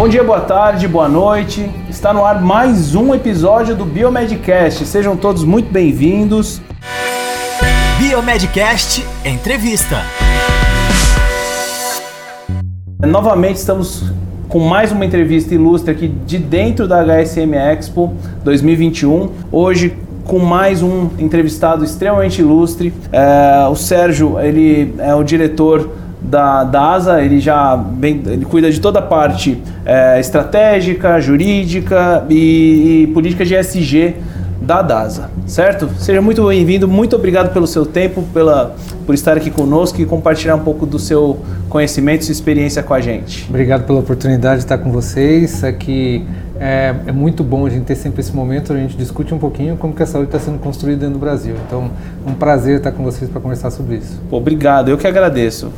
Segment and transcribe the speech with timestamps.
[0.00, 1.70] Bom dia, boa tarde, boa noite.
[1.90, 4.86] Está no ar mais um episódio do Biomedcast.
[4.86, 6.58] Sejam todos muito bem-vindos.
[7.98, 9.96] Biomedcast Entrevista.
[13.06, 14.10] Novamente estamos
[14.48, 19.30] com mais uma entrevista ilustre aqui de dentro da HSM Expo 2021.
[19.52, 19.94] Hoje
[20.24, 22.90] com mais um entrevistado extremamente ilustre.
[23.12, 25.90] É, o Sérgio, ele é o diretor
[26.20, 32.24] da, da ASA, ele já bem, ele cuida de toda a parte é, estratégica, jurídica
[32.28, 34.16] e, e política de SG
[34.60, 35.88] da DASA, certo?
[35.98, 40.54] Seja muito bem-vindo, muito obrigado pelo seu tempo, pela, por estar aqui conosco e compartilhar
[40.54, 43.46] um pouco do seu conhecimento sua experiência com a gente.
[43.48, 46.24] Obrigado pela oportunidade de estar com vocês aqui.
[46.60, 49.78] É, é, muito bom a gente ter sempre esse momento, a gente discute um pouquinho
[49.78, 51.54] como que a saúde está sendo construída do Brasil.
[51.66, 51.90] Então,
[52.26, 54.20] um prazer estar com vocês para conversar sobre isso.
[54.28, 55.72] Pô, obrigado, eu que agradeço.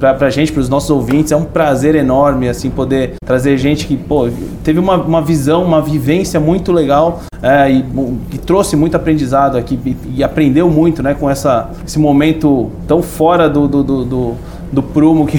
[0.00, 3.86] Para a gente, para os nossos ouvintes, é um prazer enorme assim poder trazer gente
[3.86, 4.28] que pô,
[4.64, 7.84] teve uma, uma visão, uma vivência muito legal é, e,
[8.32, 13.00] e, trouxe muito aprendizado aqui e, e, aprendeu muito né, com essa, esse momento tão
[13.00, 14.34] fora do, do, do, do,
[14.72, 15.38] do prumo que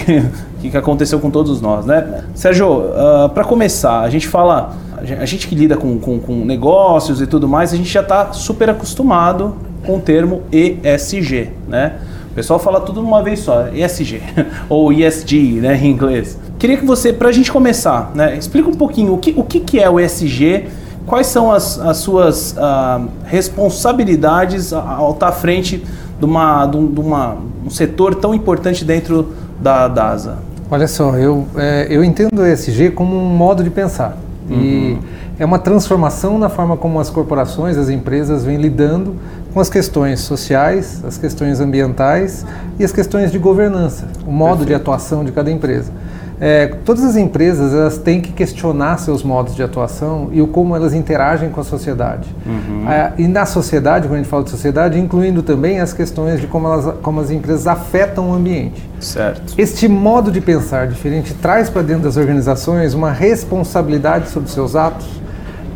[0.59, 2.23] que, que aconteceu com todos nós, né?
[2.35, 6.45] Sérgio, uh, ah, para começar, a gente fala, a gente que lida com, com, com
[6.45, 11.95] negócios e tudo mais, a gente já está super acostumado com o termo ESG, né?
[12.31, 14.21] O pessoal fala tudo de uma vez só, ESG,
[14.69, 16.37] ou ESG, né, em inglês.
[16.59, 19.59] Queria que você, para a gente começar, né, explica um pouquinho o que, o que,
[19.59, 20.67] que é o ESG,
[21.07, 25.83] quais são as, as suas uh, responsabilidades ao estar à frente
[26.19, 30.37] de, uma, de, uma, um setor tão importante dentro da DASA.
[30.71, 34.17] Olha só, eu, é, eu entendo o ESG como um modo de pensar.
[34.47, 34.55] Uhum.
[34.61, 34.99] E
[35.39, 39.15] é uma transformação na forma como as corporações, as empresas vêm lidando
[39.53, 42.45] com as questões sociais, as questões ambientais
[42.77, 44.67] e as questões de governança, o modo Perfeito.
[44.67, 45.91] de atuação de cada empresa.
[46.41, 50.75] É, todas as empresas elas têm que questionar seus modos de atuação e o como
[50.75, 52.29] elas interagem com a sociedade.
[52.45, 52.89] Uhum.
[52.89, 56.47] É, e na sociedade, quando a gente fala de sociedade, incluindo também as questões de
[56.47, 58.81] como, elas, como as empresas afetam o ambiente.
[59.01, 59.53] Certo.
[59.57, 65.19] Este modo de pensar diferente traz para dentro das organizações uma responsabilidade sobre seus atos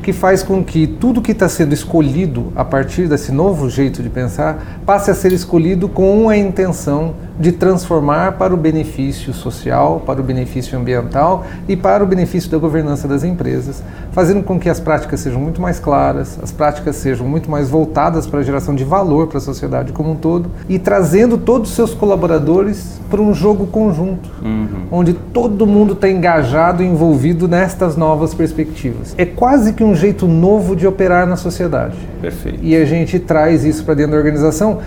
[0.04, 4.10] que faz com que tudo que está sendo escolhido a partir desse novo jeito de
[4.10, 10.22] pensar passe a ser escolhido com a intenção de transformar para o benefício social, para
[10.22, 14.80] o benefício ambiental e para o benefício da governança das empresas, fazendo com que as
[14.80, 18.84] práticas sejam muito mais claras, as práticas sejam muito mais voltadas para a geração de
[18.84, 23.34] valor para a sociedade como um todo e trazendo todos os seus colaboradores para um
[23.34, 24.68] jogo conjunto, uhum.
[24.92, 29.14] onde todo mundo está engajado e envolvido nestas novas perspectivas.
[29.18, 31.96] É quase que um jeito novo de operar na sociedade.
[32.22, 32.60] Perfeito.
[32.62, 34.80] E a gente traz isso para dentro da organização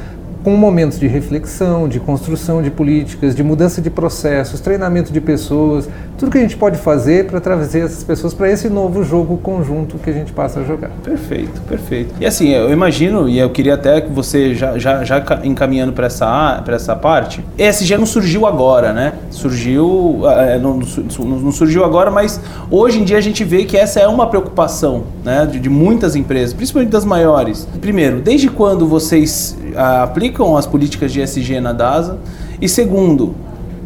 [0.47, 5.89] com momentos de reflexão, de construção de políticas, de mudança de processos, treinamento de pessoas,
[6.17, 9.99] tudo que a gente pode fazer para trazer essas pessoas para esse novo jogo conjunto
[9.99, 10.91] que a gente passa a jogar.
[11.03, 12.15] Perfeito, perfeito.
[12.21, 16.07] E assim, eu imagino, e eu queria até que você já, já, já encaminhando para
[16.07, 19.15] essa, essa parte, ESG não surgiu agora, né?
[19.33, 22.41] Surgiu, é, não, não, surgiu agora, mas
[22.71, 26.15] hoje em dia a gente vê que essa é uma preocupação né, de, de muitas
[26.15, 27.67] empresas, principalmente das maiores.
[27.81, 32.19] Primeiro, desde quando vocês aplicam as políticas de ESG na DASA?
[32.60, 33.34] E segundo,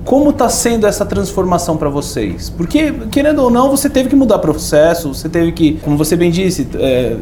[0.05, 2.49] como está sendo essa transformação para vocês?
[2.51, 6.31] Porque, querendo ou não, você teve que mudar processo, você teve que, como você bem
[6.31, 7.17] disse, é,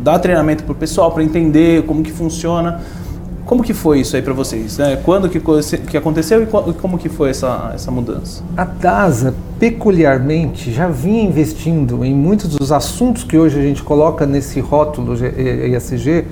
[0.00, 2.80] dar treinamento para o pessoal para entender como que funciona.
[3.44, 4.76] Como que foi isso aí para vocês?
[4.76, 4.98] Né?
[5.04, 5.40] Quando que,
[5.88, 8.42] que aconteceu e como que foi essa, essa mudança?
[8.56, 14.26] A DASA, peculiarmente, já vinha investindo em muitos dos assuntos que hoje a gente coloca
[14.26, 16.24] nesse rótulo ESG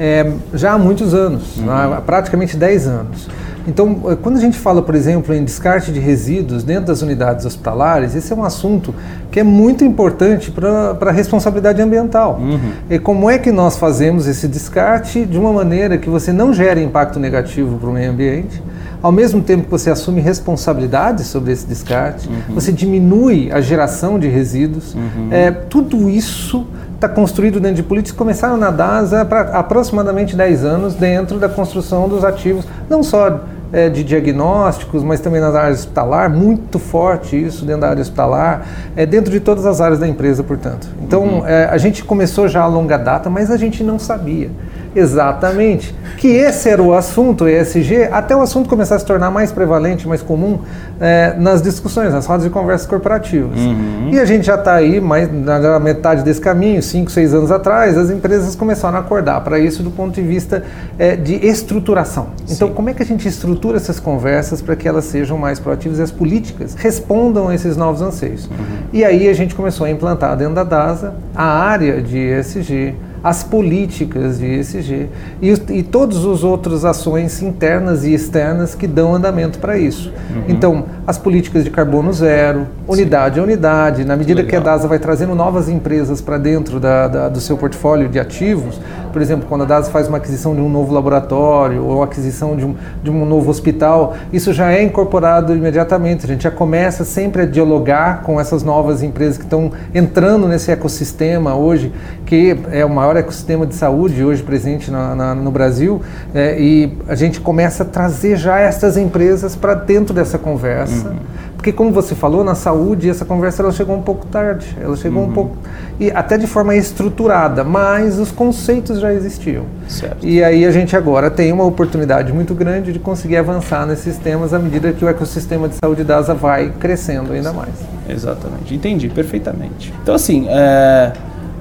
[0.00, 1.70] é, já há muitos anos, uhum.
[1.70, 3.28] há praticamente 10 anos.
[3.68, 7.44] Então, eh, quando a gente fala, por exemplo, em descarte de resíduos dentro das unidades
[7.44, 8.94] hospitalares, esse é um assunto
[9.30, 12.38] que é muito importante para a responsabilidade ambiental.
[12.40, 12.58] Uhum.
[12.88, 16.82] E como é que nós fazemos esse descarte de uma maneira que você não gere
[16.82, 18.62] impacto negativo para o meio ambiente,
[19.02, 22.54] ao mesmo tempo que você assume responsabilidade sobre esse descarte, uhum.
[22.54, 25.28] você diminui a geração de resíduos, uhum.
[25.30, 26.66] é, tudo isso
[27.00, 31.48] está construído dentro de políticas que começaram na DASA há aproximadamente 10 anos dentro da
[31.48, 33.40] construção dos ativos, não só
[33.72, 38.66] é, de diagnósticos, mas também nas áreas hospitalar, muito forte isso dentro da área hospitalar,
[38.94, 40.88] é, dentro de todas as áreas da empresa, portanto.
[41.02, 41.46] Então, uhum.
[41.46, 44.50] é, a gente começou já a longa data, mas a gente não sabia
[44.94, 45.94] Exatamente.
[46.16, 50.06] Que esse era o assunto, ESG, até o assunto começar a se tornar mais prevalente,
[50.06, 50.60] mais comum
[51.00, 53.58] é, nas discussões, nas rodas de conversas corporativas.
[53.58, 54.10] Uhum.
[54.12, 57.96] E a gente já está aí, mais na metade desse caminho, cinco, seis anos atrás,
[57.96, 60.64] as empresas começaram a acordar para isso do ponto de vista
[60.98, 62.28] é, de estruturação.
[62.48, 62.74] Então, Sim.
[62.74, 66.02] como é que a gente estrutura essas conversas para que elas sejam mais proativas e
[66.02, 68.46] as políticas respondam a esses novos anseios?
[68.46, 68.56] Uhum.
[68.92, 73.42] E aí a gente começou a implantar dentro da DASA a área de ESG, as
[73.42, 75.08] políticas de ESG
[75.42, 80.12] e, e todas as outras ações internas e externas que dão andamento para isso.
[80.30, 80.44] Uhum.
[80.48, 83.40] Então, as políticas de carbono zero, unidade Sim.
[83.40, 87.08] a unidade, na medida que, que a DASA vai trazendo novas empresas para dentro da,
[87.08, 88.80] da, do seu portfólio de ativos,
[89.12, 92.64] por exemplo, quando a DASA faz uma aquisição de um novo laboratório ou aquisição de
[92.64, 96.24] um, de um novo hospital, isso já é incorporado imediatamente.
[96.24, 100.70] A gente já começa sempre a dialogar com essas novas empresas que estão entrando nesse
[100.70, 101.92] ecossistema hoje,
[102.24, 106.00] que é o maior ecossistema de saúde hoje presente na, na, no Brasil,
[106.34, 111.08] é, e a gente começa a trazer já essas empresas para dentro dessa conversa.
[111.08, 114.96] Uhum porque como você falou, na saúde essa conversa ela chegou um pouco tarde, ela
[114.96, 115.28] chegou uhum.
[115.28, 115.58] um pouco
[116.00, 119.66] e até de forma estruturada, mas os conceitos já existiam.
[119.86, 120.26] Certo.
[120.26, 124.54] E aí a gente agora tem uma oportunidade muito grande de conseguir avançar nesses temas
[124.54, 127.74] à medida que o ecossistema de saúde da ASA vai crescendo ainda mais.
[128.08, 129.92] Exatamente, entendi perfeitamente.
[130.02, 131.12] Então assim, é,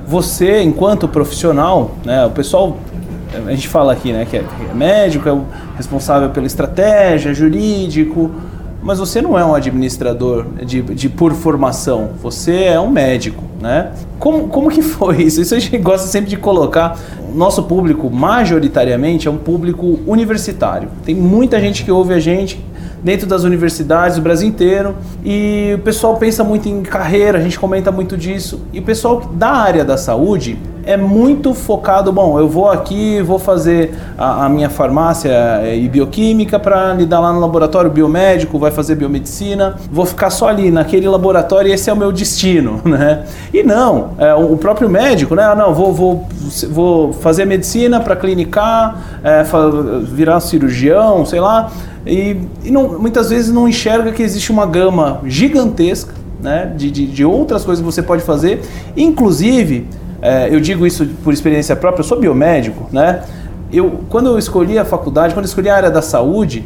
[0.09, 2.77] você enquanto profissional, né, o pessoal
[3.45, 5.45] a gente fala aqui, né, que é médico, é o
[5.77, 8.31] responsável pela estratégia, jurídico,
[8.81, 13.91] mas você não é um administrador de, de por formação, você é um médico, né?
[14.17, 15.41] Como, como que foi isso?
[15.41, 16.97] Isso a gente gosta sempre de colocar.
[17.35, 20.89] Nosso público, majoritariamente, é um público universitário.
[21.05, 22.59] Tem muita gente que ouve a gente
[23.03, 27.59] dentro das universidades do Brasil inteiro e o pessoal pensa muito em carreira, a gente
[27.59, 28.61] comenta muito disso.
[28.73, 30.57] E o pessoal da área da saúde
[30.89, 35.29] é muito focado, bom, eu vou aqui, vou fazer a, a minha farmácia
[35.61, 40.47] eh, e bioquímica para lidar lá no laboratório biomédico, vai fazer biomedicina, vou ficar só
[40.47, 43.23] ali naquele laboratório e esse é o meu destino, né?
[43.53, 45.43] E não, é, o próprio médico, né?
[45.43, 46.27] Ah, não, vou, vou,
[46.71, 49.43] vou fazer medicina para clinicar, é,
[50.05, 51.69] virar cirurgião, sei lá,
[52.03, 57.05] e, e não, muitas vezes não enxerga que existe uma gama gigantesca né, de, de,
[57.05, 58.61] de outras coisas que você pode fazer,
[58.97, 59.85] inclusive
[60.21, 63.23] é, eu digo isso por experiência própria, eu sou biomédico, né?
[63.71, 66.65] Eu, quando eu escolhi a faculdade, quando eu escolhi a área da saúde,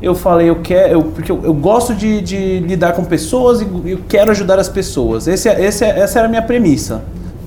[0.00, 3.66] eu falei, eu quero, eu, porque eu, eu gosto de, de, lidar com pessoas e
[3.84, 5.26] eu quero ajudar as pessoas.
[5.26, 7.02] Esse, é, esse, é, essa era a minha premissa.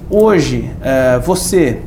[0.10, 1.80] Hoje, é, você,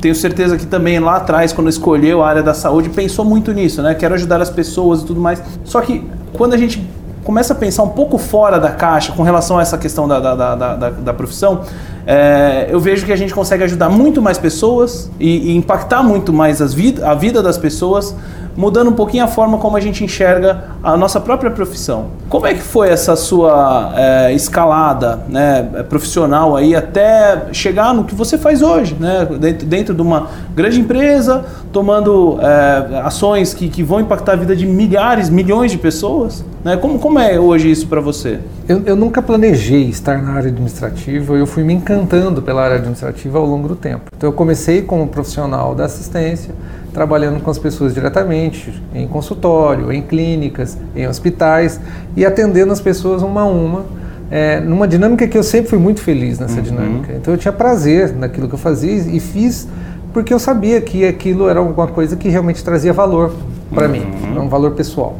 [0.00, 3.82] tenho certeza que também lá atrás, quando escolheu a área da saúde, pensou muito nisso,
[3.82, 3.94] né?
[3.94, 5.42] Quero ajudar as pessoas e tudo mais.
[5.64, 6.88] Só que quando a gente
[7.24, 10.34] começa a pensar um pouco fora da caixa com relação a essa questão da, da,
[10.34, 11.62] da, da, da profissão,
[12.06, 16.32] é, eu vejo que a gente consegue ajudar muito mais pessoas e, e impactar muito
[16.32, 18.14] mais as vid a vida das pessoas,
[18.56, 22.06] mudando um pouquinho a forma como a gente enxerga a nossa própria profissão.
[22.28, 28.14] Como é que foi essa sua é, escalada né, profissional aí até chegar no que
[28.14, 33.82] você faz hoje, né, dentro, dentro de uma grande empresa, tomando é, ações que, que
[33.82, 36.44] vão impactar a vida de milhares, milhões de pessoas?
[36.64, 36.76] Né?
[36.76, 38.40] Como, como é hoje isso para você?
[38.66, 43.38] Eu, eu, nunca planejei estar na área administrativa, eu fui me encantando pela área administrativa
[43.38, 44.04] ao longo do tempo.
[44.16, 46.54] Então eu comecei como profissional da assistência,
[46.94, 51.80] trabalhando com as pessoas diretamente, em consultório, em clínicas, em hospitais
[52.16, 53.84] e atendendo as pessoas uma a uma,
[54.30, 56.62] é, numa dinâmica que eu sempre fui muito feliz nessa uhum.
[56.62, 57.12] dinâmica.
[57.12, 59.68] Então eu tinha prazer naquilo que eu fazia e fiz
[60.12, 63.34] porque eu sabia que aquilo era alguma coisa que realmente trazia valor
[63.74, 63.92] para uhum.
[63.92, 65.18] mim, um valor pessoal.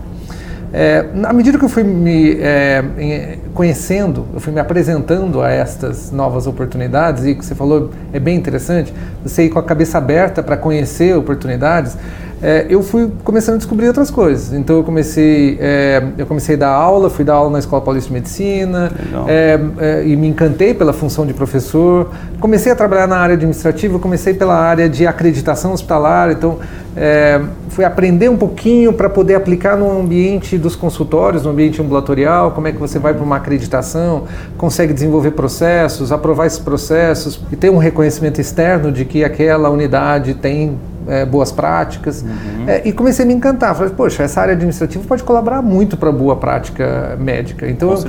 [0.76, 6.10] É, à medida que eu fui me é, conhecendo, eu fui me apresentando a estas
[6.10, 10.43] novas oportunidades, e que você falou é bem interessante, você ir com a cabeça aberta
[10.43, 11.96] para conhecer oportunidades,
[12.44, 14.53] é, eu fui começando a descobrir outras coisas.
[14.53, 18.08] Então eu comecei, é, eu comecei a dar aula, fui dar aula na Escola Paulista
[18.08, 18.93] de Medicina
[19.27, 22.10] é, é, e me encantei pela função de professor.
[22.39, 26.58] Comecei a trabalhar na área administrativa, comecei pela área de acreditação hospitalar, então
[26.94, 32.51] é, fui aprender um pouquinho para poder aplicar no ambiente dos consultórios, no ambiente ambulatorial,
[32.51, 34.24] como é que você vai para uma acreditação,
[34.58, 40.34] consegue desenvolver processos, aprovar esses processos e ter um reconhecimento externo de que aquela unidade
[40.34, 42.23] tem é, boas práticas.
[42.23, 42.65] Uhum.
[42.69, 43.75] É, e comecei a me encantar.
[43.75, 47.69] Falei, poxa, essa área administrativa pode colaborar muito para boa prática médica.
[47.69, 48.05] Então, eu,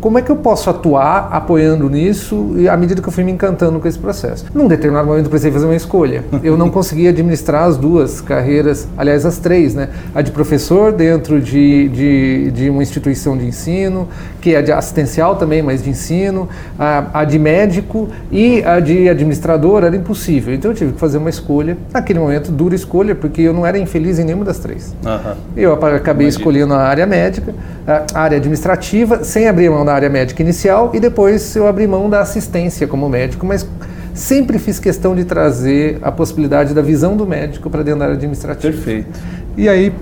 [0.00, 3.32] como é que eu posso atuar apoiando nisso e à medida que eu fui me
[3.32, 4.46] encantando com esse processo?
[4.54, 6.24] Num determinado momento, eu precisei fazer uma escolha.
[6.42, 9.88] Eu não conseguia administrar as duas carreiras, aliás, as três, né?
[10.14, 14.08] A de professor dentro de, de, de uma instituição de ensino,
[14.40, 16.48] que é de assistencial também, mas de ensino,
[16.78, 20.52] a, a de médico e a de administrador era impossível.
[20.52, 23.78] Então eu tive que fazer uma escolha, naquele momento, dura escolha, porque eu não era
[23.78, 24.94] infeliz em nenhuma das três.
[25.04, 25.34] Uhum.
[25.56, 26.28] Eu acabei Imagina.
[26.28, 27.54] escolhendo a área médica,
[27.86, 32.08] a área administrativa, sem abrir mão da área médica inicial, e depois eu abri mão
[32.08, 33.66] da assistência como médico, mas
[34.14, 38.16] sempre fiz questão de trazer a possibilidade da visão do médico para dentro da área
[38.16, 38.72] administrativa.
[38.72, 39.18] Perfeito.
[39.56, 39.92] E aí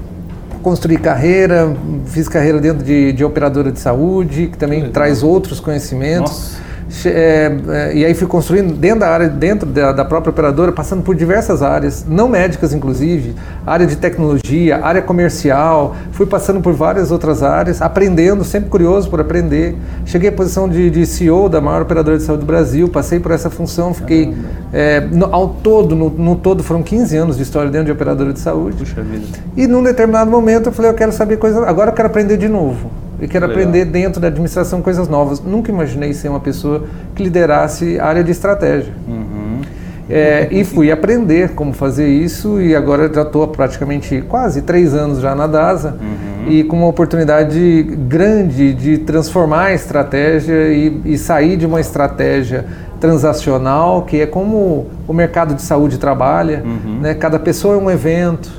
[0.63, 1.75] construí carreira,
[2.07, 6.33] fiz carreira dentro de, de operadora de saúde, que também que traz outros conhecimentos.
[6.33, 6.70] Nossa.
[7.05, 11.03] É, é, e aí fui construindo dentro da área, dentro da, da, própria operadora, passando
[11.03, 17.13] por diversas áreas, não médicas inclusive, área de tecnologia, área comercial, fui passando por várias
[17.13, 19.77] outras áreas, aprendendo, sempre curioso por aprender.
[20.05, 23.31] Cheguei à posição de, de CEO da maior operadora de saúde do Brasil, passei por
[23.31, 24.35] essa função, fiquei
[24.73, 28.33] é, no, ao todo, no, no, todo foram 15 anos de história dentro de operadora
[28.33, 28.77] de saúde.
[28.77, 29.27] Puxa vida.
[29.57, 32.49] E num determinado momento eu falei, eu quero saber coisas, agora eu quero aprender de
[32.49, 32.91] novo
[33.21, 33.63] e quero Legal.
[33.63, 35.41] aprender dentro da administração coisas novas.
[35.41, 36.85] Nunca imaginei ser uma pessoa
[37.15, 38.93] que liderasse área de estratégia.
[39.07, 39.61] Uhum.
[40.09, 45.21] É, e fui aprender como fazer isso e agora já estou praticamente quase três anos
[45.21, 46.51] já na DASA uhum.
[46.51, 52.65] e com uma oportunidade grande de transformar a estratégia e, e sair de uma estratégia
[52.99, 56.63] transacional, que é como o mercado de saúde trabalha.
[56.65, 56.99] Uhum.
[57.01, 57.15] Né?
[57.15, 58.51] Cada pessoa é um evento,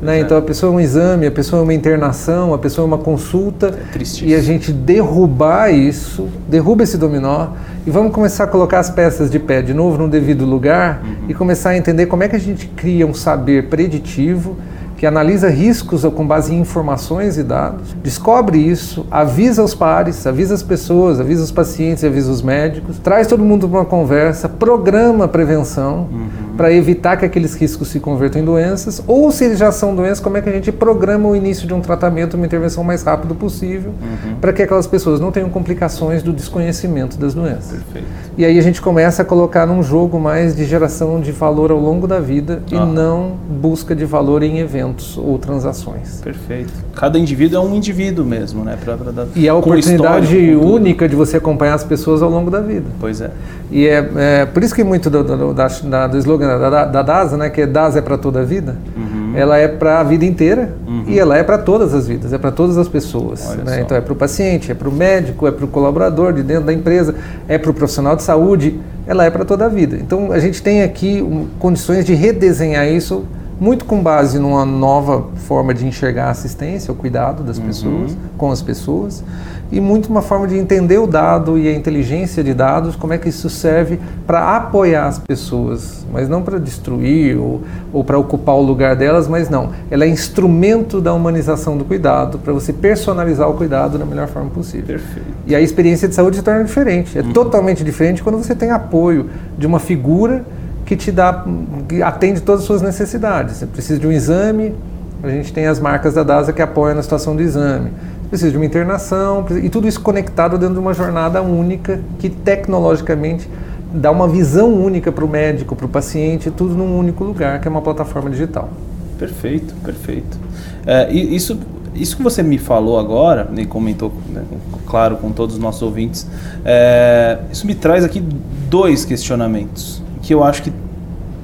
[0.00, 0.20] né?
[0.20, 2.98] Então a pessoa é um exame, a pessoa é uma internação, a pessoa é uma
[2.98, 3.78] consulta.
[3.94, 7.48] É e a gente derrubar isso, derruba esse dominó
[7.86, 11.28] e vamos começar a colocar as peças de pé de novo no devido lugar uhum.
[11.28, 14.56] e começar a entender como é que a gente cria um saber preditivo
[14.98, 20.54] que analisa riscos com base em informações e dados, descobre isso, avisa os pares, avisa
[20.54, 25.26] as pessoas, avisa os pacientes, avisa os médicos, traz todo mundo para uma conversa, programa
[25.26, 26.28] a prevenção uhum.
[26.58, 30.18] Para evitar que aqueles riscos se convertam em doenças, ou se eles já são doenças,
[30.18, 33.32] como é que a gente programa o início de um tratamento, uma intervenção mais rápido
[33.32, 34.34] possível, uhum.
[34.40, 37.78] para que aquelas pessoas não tenham complicações do desconhecimento das doenças.
[37.78, 38.08] Perfeito.
[38.36, 41.78] E aí a gente começa a colocar num jogo mais de geração de valor ao
[41.78, 42.76] longo da vida uhum.
[42.76, 46.20] e não busca de valor em eventos ou transações.
[46.22, 46.72] Perfeito.
[46.92, 48.76] Cada indivíduo é um indivíduo mesmo, né?
[48.84, 52.50] Pra, pra dar, e é a oportunidade única de você acompanhar as pessoas ao longo
[52.50, 52.86] da vida.
[52.98, 53.30] Pois é.
[53.70, 57.36] E é, é por isso que muito do, do, da, do slogan da, da, DASA,
[57.36, 59.32] né, que é DASA é para toda a vida, uhum.
[59.34, 61.04] ela é para a vida inteira uhum.
[61.06, 63.56] e ela é para todas as vidas, é para todas as pessoas.
[63.64, 63.80] Né?
[63.80, 66.64] Então é para o paciente, é para o médico, é para o colaborador de dentro
[66.64, 67.14] da empresa,
[67.48, 69.96] é para o profissional de saúde, ela é para toda a vida.
[69.96, 73.24] Então a gente tem aqui um, condições de redesenhar isso
[73.60, 77.66] muito com base numa nova forma de enxergar a assistência, o cuidado das uhum.
[77.66, 79.24] pessoas, com as pessoas,
[79.70, 83.18] e muito uma forma de entender o dado e a inteligência de dados, como é
[83.18, 87.62] que isso serve para apoiar as pessoas, mas não para destruir ou,
[87.92, 89.70] ou para ocupar o lugar delas, mas não.
[89.90, 94.48] Ela é instrumento da humanização do cuidado, para você personalizar o cuidado da melhor forma
[94.50, 94.86] possível.
[94.86, 95.26] Perfeito.
[95.46, 97.18] E a experiência de saúde se torna diferente.
[97.18, 97.32] É uhum.
[97.32, 100.44] totalmente diferente quando você tem apoio de uma figura
[100.88, 101.44] que te dá,
[101.86, 103.58] que atende todas as suas necessidades.
[103.58, 104.74] Você precisa de um exame,
[105.22, 107.90] a gente tem as marcas da DASA que apoiam na situação do exame.
[108.22, 112.30] Você precisa de uma internação, e tudo isso conectado dentro de uma jornada única que
[112.30, 113.50] tecnologicamente
[113.92, 117.68] dá uma visão única para o médico, para o paciente, tudo num único lugar, que
[117.68, 118.70] é uma plataforma digital.
[119.18, 120.38] Perfeito, perfeito.
[120.86, 121.58] É, isso,
[121.94, 124.42] isso que você me falou agora, e comentou, né,
[124.86, 126.26] claro, com todos os nossos ouvintes,
[126.64, 128.24] é, isso me traz aqui
[128.70, 130.70] dois questionamentos que eu acho que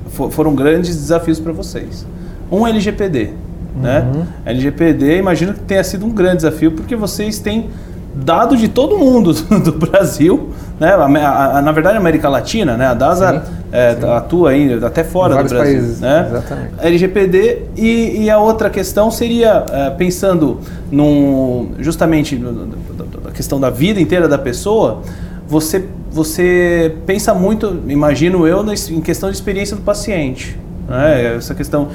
[0.09, 2.07] for, foram grandes desafios para vocês.
[2.53, 3.31] Um LGPD,
[3.81, 4.01] né?
[4.01, 4.21] uhum.
[4.21, 4.27] né?
[4.45, 7.71] LGPD, imagino que tenha sido um grande desafio porque vocês têm
[8.15, 9.33] dado de todo mundo
[9.65, 10.91] do Brasil, né?
[10.91, 12.89] A, a, a, na verdade, a América Latina, né?
[12.89, 14.07] A DASA sim, é, sim.
[14.07, 16.27] atua aí até fora do Brasil, países, né?
[16.29, 16.75] Exatamente.
[16.81, 20.61] LGPD e, e, a outra questão seria é, pensando
[20.93, 25.01] num justamente na questão da vida inteira da pessoa,
[25.49, 30.57] você você pensa muito, imagino eu, em questão de experiência do paciente.
[30.89, 31.35] Né?
[31.37, 31.89] Essa questão.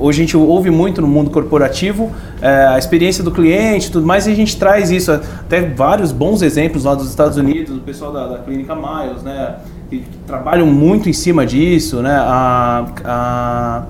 [0.00, 4.26] Hoje a gente ouve muito no mundo corporativo é, a experiência do cliente tudo mais,
[4.28, 8.12] e a gente traz isso, até vários bons exemplos lá dos Estados Unidos, do pessoal
[8.12, 9.56] da, da Clínica Miles, né?
[9.90, 12.00] que trabalham muito em cima disso.
[12.00, 12.12] Né?
[12.12, 13.82] A, a,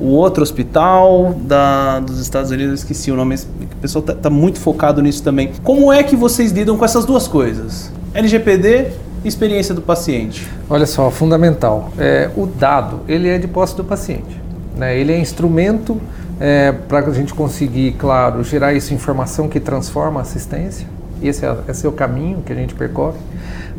[0.00, 4.30] o outro hospital da, dos Estados Unidos, eu esqueci o nome, o pessoal está tá
[4.30, 5.50] muito focado nisso também.
[5.62, 7.92] Como é que vocês lidam com essas duas coisas?
[8.14, 8.88] LGPD
[9.24, 10.48] experiência do paciente.
[10.68, 11.92] Olha só, fundamental.
[11.98, 14.40] É, o dado, ele é de posse do paciente.
[14.76, 14.98] Né?
[14.98, 16.00] Ele é instrumento
[16.40, 20.86] é, para a gente conseguir, claro, gerar essa informação que transforma a assistência.
[21.22, 23.18] Esse é, esse é o caminho que a gente percorre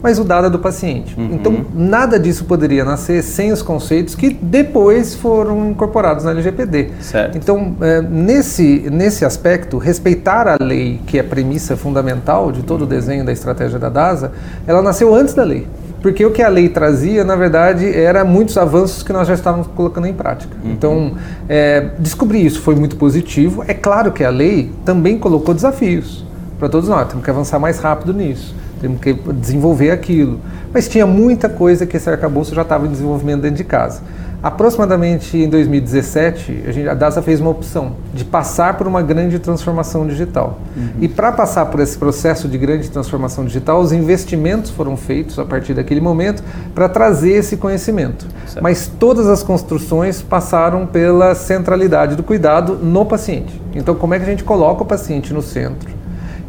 [0.02, 1.18] mas o dado é do paciente.
[1.18, 1.30] Uhum.
[1.34, 6.90] Então, nada disso poderia nascer sem os conceitos que depois foram incorporados na LGPD.
[7.00, 7.38] Certo.
[7.38, 12.82] Então, é, nesse, nesse aspecto, respeitar a lei, que é a premissa fundamental de todo
[12.82, 12.88] uhum.
[12.88, 14.32] o desenho da estratégia da DASA,
[14.66, 15.68] ela nasceu antes da lei.
[16.02, 19.68] Porque o que a lei trazia, na verdade, era muitos avanços que nós já estávamos
[19.68, 20.56] colocando em prática.
[20.64, 20.72] Uhum.
[20.72, 21.14] Então,
[21.48, 23.64] é, descobrir isso foi muito positivo.
[23.68, 26.26] É claro que a lei também colocou desafios
[26.58, 30.40] para todos nós, temos que avançar mais rápido nisso temos que desenvolver aquilo.
[30.74, 34.02] Mas tinha muita coisa que esse arcabouço já estava em desenvolvimento dentro de casa.
[34.44, 39.38] Aproximadamente em 2017, a, gente, a DASA fez uma opção de passar por uma grande
[39.38, 40.58] transformação digital.
[40.76, 40.90] Uhum.
[41.00, 45.46] E para passar por esse processo de grande transformação digital, os investimentos foram feitos a
[45.46, 48.26] partir daquele momento para trazer esse conhecimento.
[48.48, 48.64] Certo.
[48.64, 53.62] Mas todas as construções passaram pela centralidade do cuidado no paciente.
[53.76, 56.01] Então, como é que a gente coloca o paciente no centro?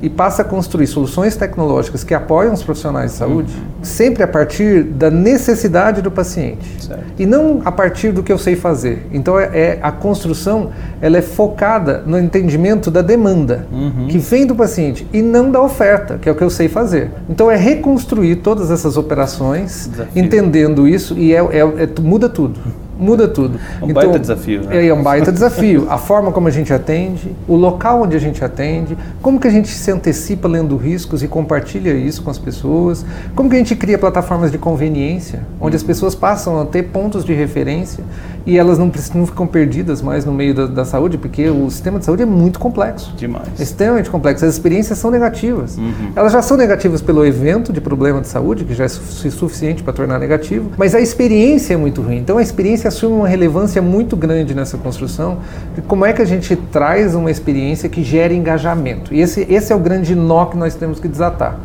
[0.02, 3.84] E passa a construir soluções tecnológicas que apoiam os profissionais de saúde, uhum.
[3.84, 7.04] sempre a partir da necessidade do paciente certo.
[7.16, 9.06] e não a partir do que eu sei fazer.
[9.12, 14.08] Então é, é a construção ela é focada no entendimento da demanda uhum.
[14.08, 17.10] que vem do paciente e não da oferta, que é o que eu sei fazer.
[17.30, 20.22] Então é reconstruir todas essas operações, Desafio.
[20.22, 22.58] entendendo isso e é, é, é muda tudo
[23.02, 23.58] muda tudo.
[23.80, 24.76] É um então, baita desafio, né?
[24.76, 25.86] É, é um baita desafio.
[25.90, 29.50] A forma como a gente atende, o local onde a gente atende, como que a
[29.50, 33.04] gente se antecipa lendo riscos e compartilha isso com as pessoas,
[33.34, 37.24] como que a gente cria plataformas de conveniência, onde as pessoas passam a ter pontos
[37.24, 38.04] de referência
[38.44, 41.98] e elas não, não ficam perdidas mais no meio da, da, saúde, porque o sistema
[41.98, 43.14] de saúde é muito complexo.
[43.16, 43.48] Demais.
[43.58, 44.44] É extremamente complexo.
[44.44, 45.76] As experiências são negativas.
[45.78, 46.12] Uhum.
[46.14, 49.92] Elas já são negativas pelo evento de problema de saúde, que já é suficiente para
[49.92, 52.18] tornar negativo, mas a experiência é muito ruim.
[52.18, 55.38] Então a experiência assume uma relevância muito grande nessa construção
[55.74, 59.14] de como é que a gente traz uma experiência que gere engajamento.
[59.14, 61.58] E esse, esse é o grande nó que nós temos que desatar.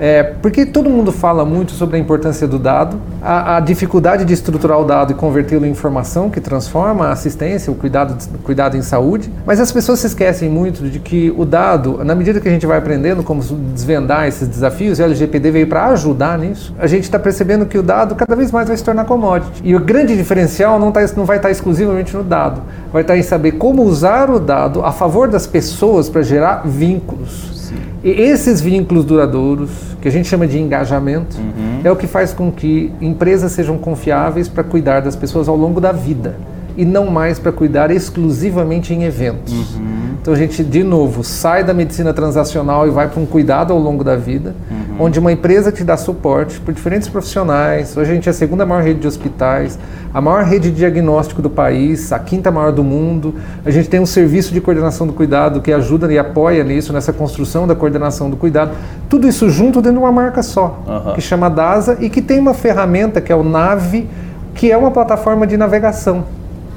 [0.00, 4.32] É, porque todo mundo fala muito sobre a importância do dado, a, a dificuldade de
[4.32, 8.82] estruturar o dado e convertê-lo em informação que transforma a assistência, o cuidado, cuidado em
[8.82, 12.50] saúde, mas as pessoas se esquecem muito de que o dado, na medida que a
[12.50, 16.86] gente vai aprendendo como desvendar esses desafios, e a LGPD veio para ajudar nisso, a
[16.86, 19.60] gente está percebendo que o dado cada vez mais vai se tornar commodity.
[19.62, 23.12] E o grande diferencial não, tá, não vai estar tá exclusivamente no dado, vai estar
[23.12, 27.59] tá em saber como usar o dado a favor das pessoas para gerar vínculos.
[28.02, 31.80] E esses vínculos duradouros, que a gente chama de engajamento, uhum.
[31.84, 35.80] é o que faz com que empresas sejam confiáveis para cuidar das pessoas ao longo
[35.80, 36.36] da vida
[36.76, 39.74] e não mais para cuidar exclusivamente em eventos.
[39.74, 40.00] Uhum.
[40.20, 43.78] Então a gente, de novo, sai da medicina transacional e vai para um cuidado ao
[43.78, 44.89] longo da vida, uhum.
[45.00, 47.96] Onde uma empresa te dá suporte por diferentes profissionais.
[47.96, 49.78] Hoje a gente é a segunda maior rede de hospitais,
[50.12, 53.34] a maior rede de diagnóstico do país, a quinta maior do mundo.
[53.64, 57.14] A gente tem um serviço de coordenação do cuidado que ajuda e apoia nisso, nessa
[57.14, 58.72] construção da coordenação do cuidado.
[59.08, 61.14] Tudo isso junto dentro de uma marca só, uhum.
[61.14, 64.06] que chama DASA e que tem uma ferramenta que é o NAVE,
[64.54, 66.24] que é uma plataforma de navegação,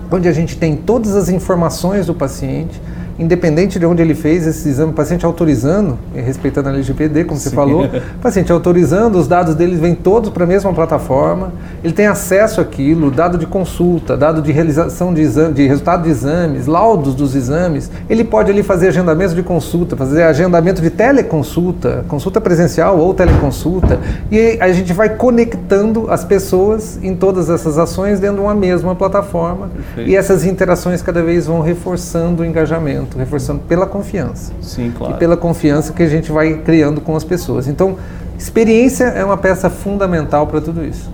[0.10, 2.82] onde a gente tem todas as informações do paciente
[3.18, 7.50] independente de onde ele fez esse exame, o paciente autorizando, respeitando a LGPD, como Sim.
[7.50, 11.94] você falou, o paciente autorizando, os dados dele vêm todos para a mesma plataforma, ele
[11.94, 16.66] tem acesso àquilo, dado de consulta, dado de realização de, exame, de resultado de exames,
[16.66, 22.42] laudos dos exames, ele pode ali fazer agendamento de consulta, fazer agendamento de teleconsulta, consulta
[22.42, 24.00] presencial ou teleconsulta,
[24.32, 28.96] e a gente vai conectando as pessoas em todas essas ações dentro de uma mesma
[28.96, 30.10] plataforma, Perfeito.
[30.10, 34.54] e essas interações cada vez vão reforçando o engajamento reforçando pela confiança.
[34.62, 35.16] Sim, claro.
[35.16, 37.68] E pela confiança que a gente vai criando com as pessoas.
[37.68, 37.98] Então,
[38.38, 41.10] experiência é uma peça fundamental para tudo isso.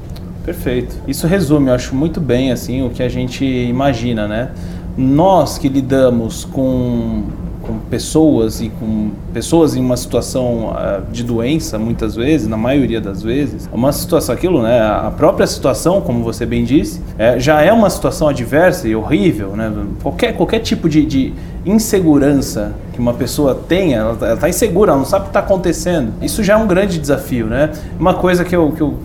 [0.46, 0.96] Perfeito.
[1.08, 4.52] Isso resume, eu acho muito bem assim o que a gente imagina, né?
[4.98, 7.24] Nós que lidamos com
[7.70, 13.00] com pessoas e com pessoas em uma situação uh, de doença, muitas vezes, na maioria
[13.00, 17.62] das vezes, uma situação, aquilo, né, a própria situação, como você bem disse, é, já
[17.62, 19.72] é uma situação adversa e horrível, né?
[20.02, 21.34] Qualquer, qualquer tipo de, de
[21.66, 26.14] insegurança que uma pessoa tenha, ela está insegura, ela não sabe o que está acontecendo.
[26.22, 27.72] Isso já é um grande desafio, né?
[28.00, 28.98] Uma coisa que eu, que eu,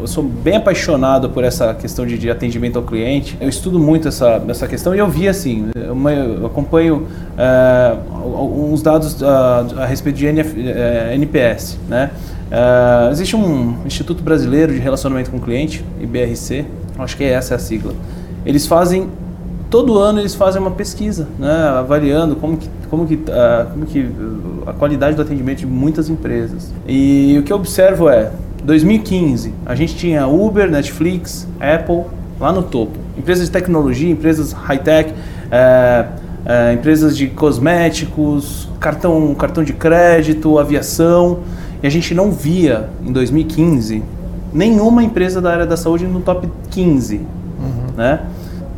[0.00, 3.36] eu sou bem apaixonado por essa questão de, de, atendimento ao cliente.
[3.40, 7.06] Eu estudo muito essa, essa questão e eu vi assim, eu, acompanho
[7.36, 9.26] uh, uns dados uh,
[9.78, 12.10] a respeito de NF, eh, NPS, né?
[12.48, 16.64] Uh, existe um Instituto Brasileiro de Relacionamento com o Cliente, IBRC,
[16.98, 17.92] acho que essa é a sigla.
[18.46, 19.08] Eles fazem
[19.70, 24.10] todo ano eles fazem uma pesquisa, né, avaliando como que, como que, uh, como que
[24.66, 26.72] a qualidade do atendimento de muitas empresas.
[26.86, 28.30] E o que eu observo é
[28.64, 32.04] 2015, a gente tinha Uber, Netflix, Apple
[32.40, 32.98] lá no topo.
[33.16, 35.12] Empresas de tecnologia, empresas high-tech,
[35.50, 36.06] é,
[36.44, 41.40] é, empresas de cosméticos, cartão, cartão de crédito, aviação.
[41.82, 44.02] E a gente não via em 2015
[44.52, 47.16] nenhuma empresa da área da saúde no top 15.
[47.16, 47.22] Uhum.
[47.96, 48.20] Né?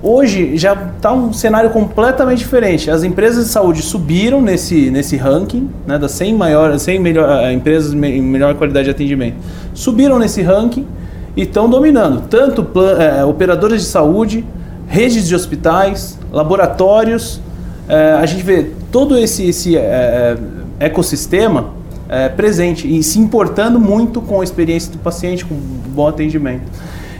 [0.02, 2.90] Hoje já está um cenário completamente diferente.
[2.90, 7.52] As empresas de saúde subiram nesse, nesse ranking, né, das 100 maiores, 100 melhor, eh,
[7.52, 9.36] empresas em melhor qualidade de atendimento.
[9.74, 10.86] Subiram nesse ranking
[11.36, 12.66] e estão dominando tanto
[12.98, 14.42] é, operadores de saúde,
[14.88, 17.38] redes de hospitais, laboratórios.
[17.86, 20.36] É, a gente vê todo esse, esse é,
[20.78, 21.78] ecossistema
[22.36, 26.64] presente e se importando muito com a experiência do paciente, com bom atendimento.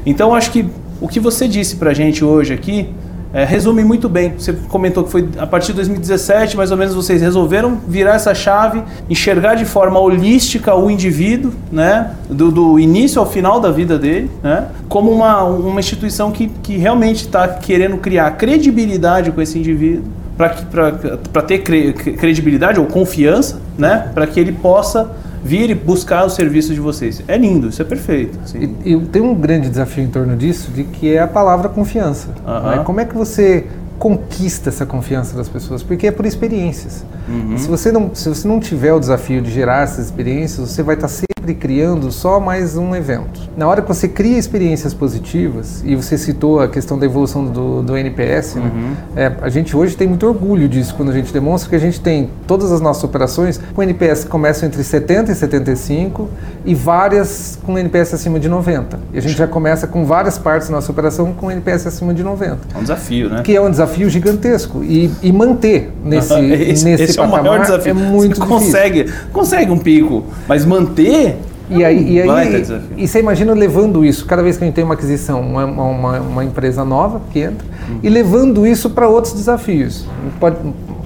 [0.05, 0.67] Então, acho que
[1.01, 2.89] o que você disse para a gente hoje aqui
[3.33, 4.35] é, resume muito bem.
[4.37, 8.35] Você comentou que foi a partir de 2017, mais ou menos, vocês resolveram virar essa
[8.35, 13.99] chave, enxergar de forma holística o indivíduo, né, do, do início ao final da vida
[13.99, 19.59] dele, né, como uma, uma instituição que, que realmente está querendo criar credibilidade com esse
[19.59, 20.05] indivíduo,
[20.37, 25.11] para ter cre, credibilidade ou confiança, né, para que ele possa
[25.43, 27.23] vir e buscar o serviço de vocês.
[27.27, 28.39] É lindo, isso é perfeito.
[28.45, 28.77] Assim.
[28.85, 32.29] E, e tem um grande desafio em torno disso, de que é a palavra confiança.
[32.77, 32.83] Né?
[32.85, 33.67] Como é que você
[34.01, 35.83] conquista essa confiança das pessoas?
[35.83, 37.05] Porque é por experiências.
[37.29, 37.59] Uhum.
[37.59, 40.95] Se, você não, se você não tiver o desafio de gerar essas experiências, você vai
[40.95, 43.49] estar sempre criando só mais um evento.
[43.57, 47.83] Na hora que você cria experiências positivas, e você citou a questão da evolução do,
[47.83, 48.63] do NPS, né?
[48.63, 48.81] uhum.
[48.81, 48.97] né?
[49.17, 52.01] é, a gente hoje tem muito orgulho disso quando a gente demonstra que a gente
[52.01, 56.27] tem todas as nossas operações com NPS que começam entre 70 e 75
[56.65, 58.99] e várias com NPS acima de 90.
[59.13, 62.23] E a gente já começa com várias partes da nossa operação com NPS acima de
[62.23, 62.59] 90.
[62.75, 63.43] É um desafio, né?
[63.43, 64.83] Que é um desafio gigantesco.
[64.85, 67.91] E, e manter nesse, esse, nesse esse patamar é, o maior desafio.
[67.91, 71.37] é muito você consegue, consegue um pico, mas manter
[71.71, 72.65] e aí, e, aí
[72.97, 76.21] e você imagina levando isso, cada vez que a gente tem uma aquisição, uma, uma,
[76.21, 78.01] uma empresa nova que entra, uhum.
[78.03, 80.05] e levando isso para outros desafios.
[80.41, 80.57] Pode,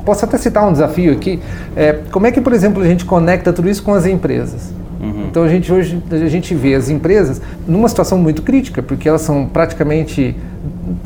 [0.07, 1.39] posso até citar um desafio aqui.
[1.77, 4.73] É, como é que, por exemplo, a gente conecta tudo isso com as empresas?
[5.01, 5.27] Uhum.
[5.29, 9.21] Então a gente hoje a gente vê as empresas numa situação muito crítica, porque elas
[9.21, 10.35] são praticamente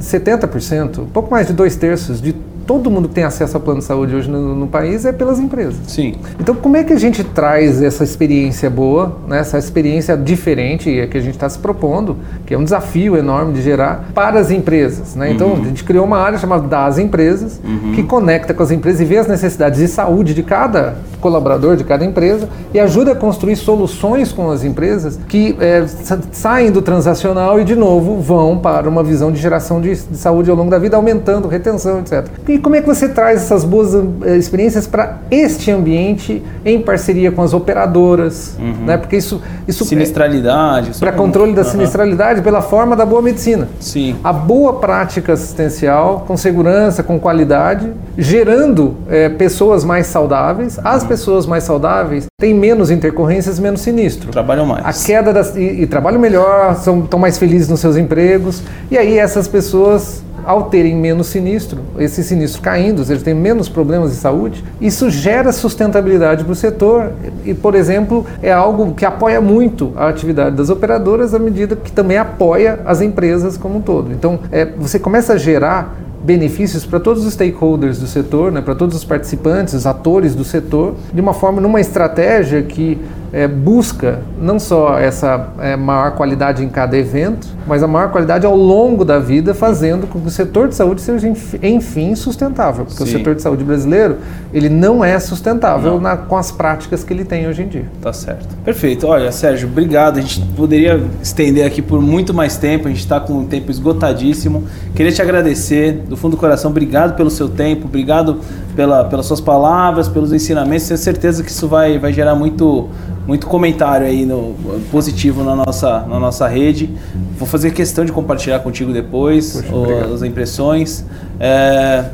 [0.01, 2.35] 70%, pouco mais de dois terços de
[2.69, 5.41] todo mundo que tem acesso ao plano de saúde hoje no, no, país é pelas
[5.41, 5.77] empresas.
[5.87, 6.17] Sim.
[6.39, 11.17] Então, como é que a gente traz essa experiência boa, né, essa experiência diferente que
[11.17, 15.15] a gente está se propondo, que é um desafio enorme de gerar, para as empresas?
[15.15, 15.33] Né?
[15.33, 15.63] Então, uhum.
[15.63, 17.93] a gente criou uma área chamada das empresas, uhum.
[17.95, 21.85] que conecta com as empresas e vê as necessidades de saúde de cada colaborador, de
[21.85, 25.87] cada empresa, e ajuda a construir soluções com as empresas que é,
[26.33, 30.51] saem do transacional e, de novo, vão para uma visão de geração de, de saúde
[30.51, 32.27] ao longo da vida, aumentando retenção, etc.
[32.47, 37.31] E como é que você traz essas boas uh, experiências para este ambiente em parceria
[37.33, 38.87] com as operadoras, uhum.
[38.87, 38.97] né?
[38.97, 41.69] Porque isso, isso sinistralidade, para controle da uhum.
[41.69, 43.69] sinistralidade pela forma da boa medicina.
[43.81, 44.17] Sim.
[44.23, 50.79] A boa prática assistencial com segurança, com qualidade, gerando é, pessoas mais saudáveis.
[50.83, 51.09] As uhum.
[51.09, 54.31] pessoas mais saudáveis têm menos intercorrências, menos sinistro.
[54.31, 54.85] Trabalham mais.
[54.85, 58.63] A queda das, e, e trabalham melhor, são, estão mais felizes nos seus empregos.
[58.91, 64.13] E aí essas pessoas ao terem menos sinistro, esse sinistro caindo, eles têm menos problemas
[64.13, 67.13] de saúde, isso gera sustentabilidade para o setor
[67.45, 71.93] e, por exemplo, é algo que apoia muito a atividade das operadoras à medida que
[71.93, 74.11] também apoia as empresas como um todo.
[74.11, 78.75] Então, é, você começa a gerar benefícios para todos os stakeholders do setor, né, para
[78.75, 82.99] todos os participantes, os atores do setor, de uma forma, numa estratégia que
[83.33, 88.47] é, busca não só essa é, maior qualidade em cada evento, mas a maior qualidade
[88.47, 91.29] ao longo da vida, fazendo com que o setor de saúde seja,
[91.63, 92.87] enfim, sustentável.
[92.87, 93.05] Porque Sim.
[93.05, 94.17] o setor de saúde brasileiro,
[94.53, 96.01] ele não é sustentável não.
[96.01, 97.85] Na, com as práticas que ele tem hoje em dia.
[98.01, 98.57] Tá certo.
[98.65, 99.07] Perfeito.
[99.07, 100.19] Olha, Sérgio, obrigado.
[100.19, 103.71] A gente poderia estender aqui por muito mais tempo, a gente está com um tempo
[103.71, 104.65] esgotadíssimo.
[104.95, 108.41] Queria te agradecer, do fundo do coração, obrigado pelo seu tempo, obrigado
[108.79, 110.87] pela, pelas suas palavras, pelos ensinamentos.
[110.87, 112.89] Tenho certeza que isso vai, vai gerar muito
[113.27, 114.55] muito comentário aí no,
[114.93, 116.89] positivo na nossa, na nossa rede.
[117.37, 121.05] Vou fazer questão de compartilhar contigo depois Poxa, as impressões.
[121.41, 122.05] É,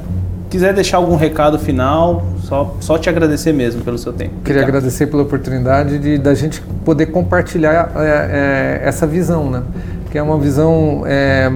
[0.49, 4.37] quiser deixar algum recado final, só, só te agradecer mesmo pelo seu tempo.
[4.43, 4.69] Queria Obrigado.
[4.71, 9.63] agradecer pela oportunidade de da gente poder compartilhar é, é, essa visão, né?
[10.11, 11.53] Que é uma visão, é,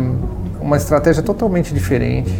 [0.60, 2.32] uma estratégia totalmente diferente,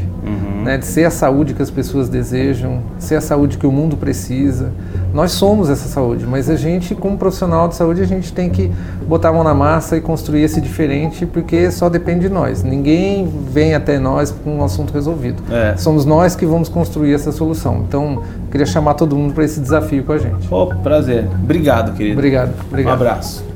[0.59, 0.65] uhum.
[0.65, 0.79] né?
[0.79, 4.73] De ser a saúde que as pessoas desejam, ser a saúde que o mundo precisa
[5.13, 8.71] nós somos essa saúde, mas a gente, como profissional de saúde, a gente tem que
[9.07, 12.63] botar a mão na massa e construir esse diferente, porque só depende de nós.
[12.63, 15.43] Ninguém vem até nós com um assunto resolvido.
[15.51, 15.77] É.
[15.77, 17.85] Somos nós que vamos construir essa solução.
[17.89, 20.47] Então, queria chamar todo mundo para esse desafio com a gente.
[20.51, 21.27] Oh, prazer.
[21.43, 22.19] Obrigado, querido.
[22.19, 22.53] Obrigado.
[22.69, 22.93] Obrigado.
[22.93, 23.48] Um abraço.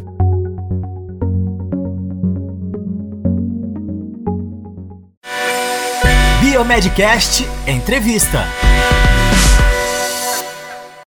[6.62, 8.46] Biomedcast Entrevista.